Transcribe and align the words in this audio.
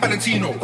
Valentino. 0.00 0.55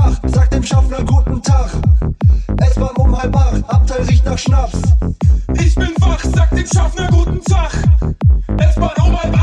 wach, 0.00 0.16
sag 0.26 0.50
dem 0.50 0.62
Schaffner 0.62 1.04
guten 1.04 1.42
Tag. 1.42 1.70
Es 2.58 2.80
war 2.80 2.98
um 2.98 3.20
halb 3.20 3.36
acht, 3.36 3.64
Abteil 3.68 4.02
riecht 4.02 4.24
nach 4.24 4.38
Schnaps. 4.38 4.80
Ich 5.54 5.74
bin 5.74 5.90
wach, 6.00 6.22
sagt 6.24 6.52
dem 6.52 6.66
Schaffner 6.66 7.08
guten 7.08 7.42
Tag. 7.44 7.72
Es 8.58 8.76
war 8.76 8.92
um 8.98 9.22
halb 9.22 9.34
acht. 9.34 9.39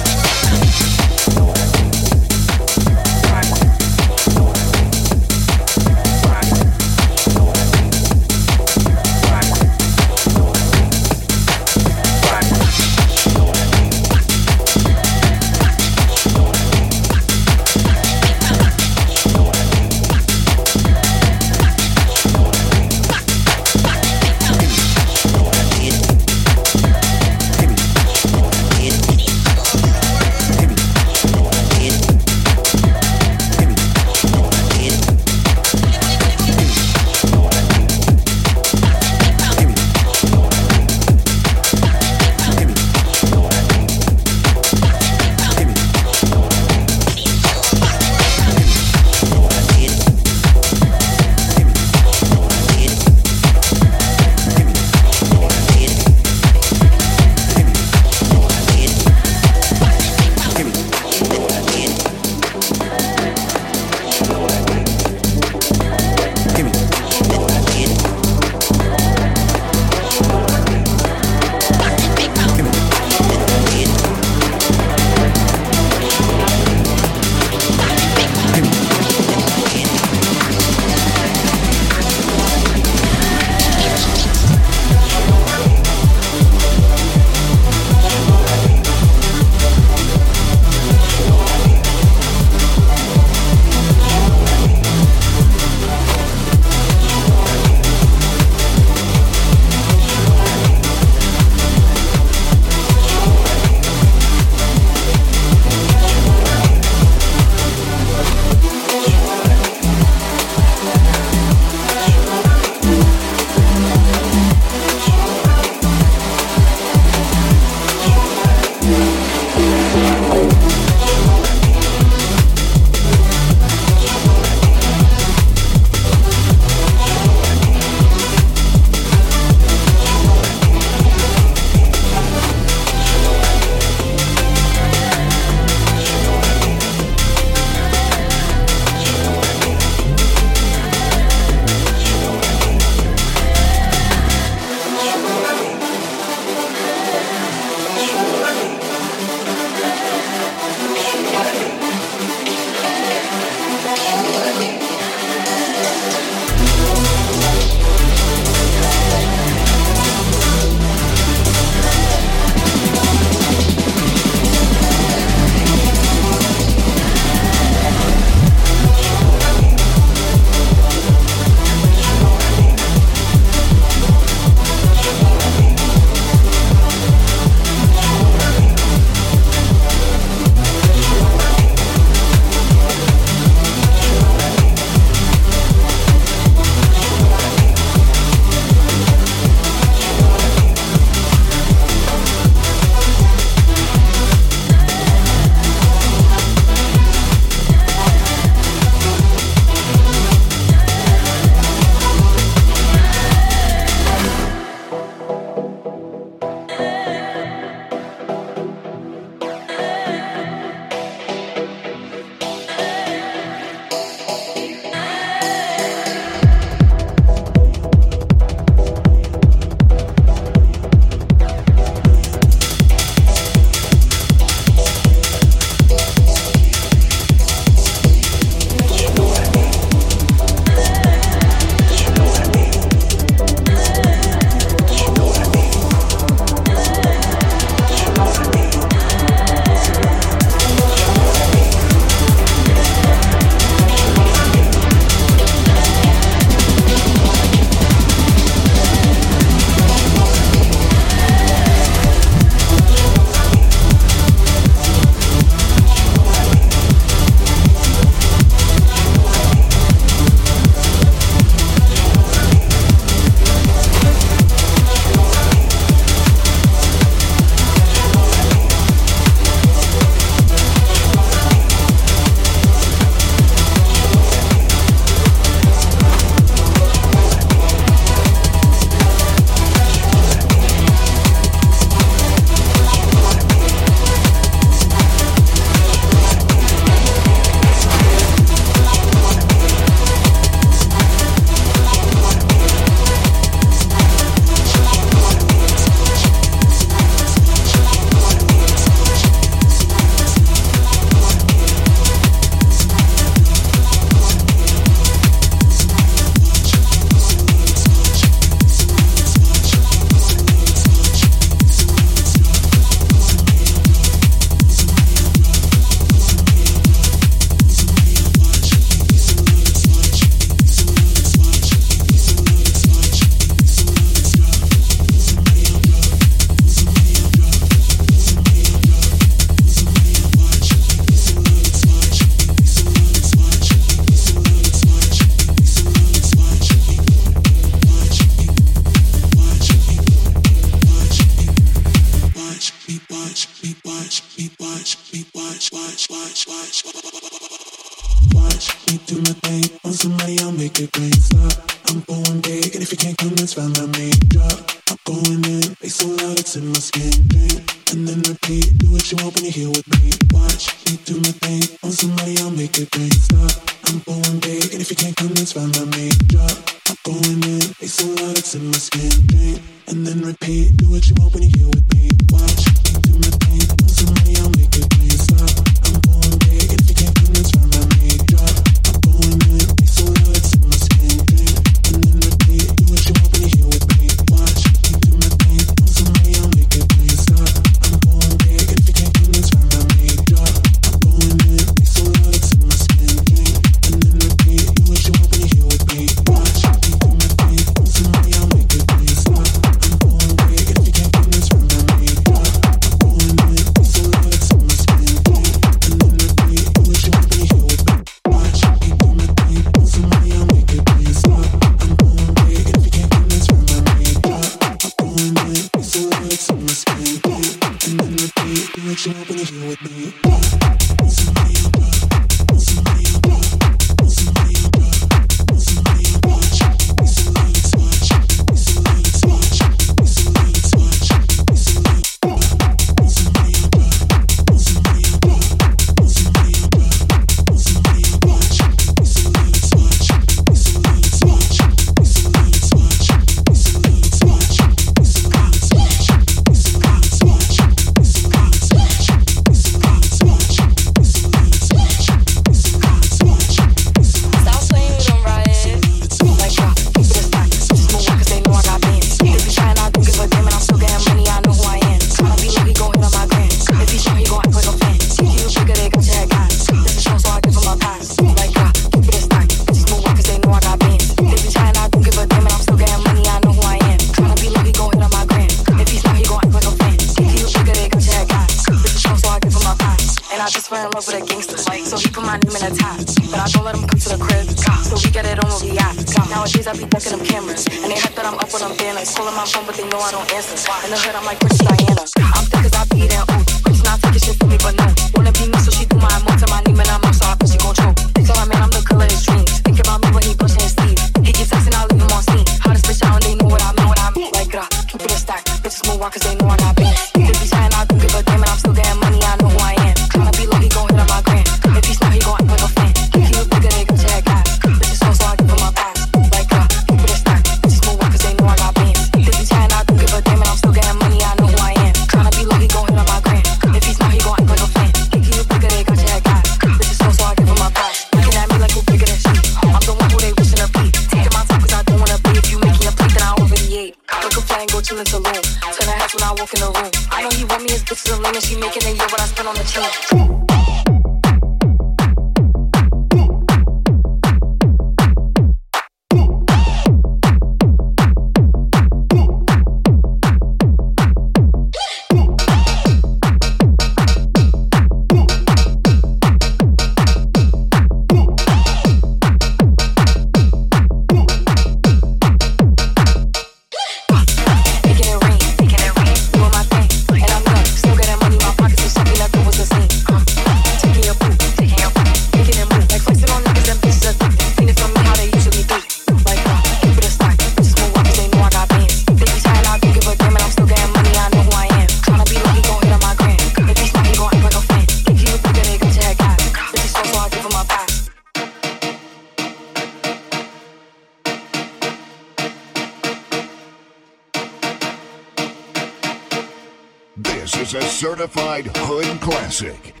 Certified 598.01 598.65
hood 598.77 599.21
classic. 599.21 600.00